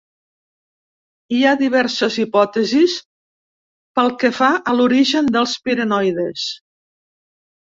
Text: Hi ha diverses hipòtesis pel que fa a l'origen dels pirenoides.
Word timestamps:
Hi 1.35 1.41
ha 1.43 1.51
diverses 1.59 2.17
hipòtesis 2.23 2.95
pel 4.01 4.11
que 4.25 4.33
fa 4.39 4.49
a 4.73 4.75
l'origen 4.79 5.31
dels 5.37 5.55
pirenoides. 5.69 6.49